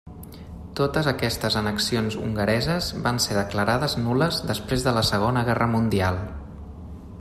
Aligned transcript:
Totes 0.77 1.09
aquestes 1.11 1.57
annexions 1.61 2.17
hongareses 2.23 2.89
van 3.05 3.21
ser 3.27 3.37
declarades 3.39 3.97
nul·les 4.07 4.43
després 4.53 4.87
de 4.89 4.99
la 4.99 5.09
Segona 5.13 5.49
Guerra 5.51 5.71
Mundial. 5.77 6.21